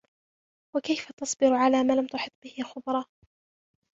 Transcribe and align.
وَكَيْفَ 0.75 1.11
تَصْبِرُ 1.11 1.53
عَلَى 1.53 1.83
مَا 1.83 1.93
لَمْ 1.93 2.07
تُحِطْ 2.07 2.31
بِهِ 2.43 2.63
خُبْرًا 2.63 3.05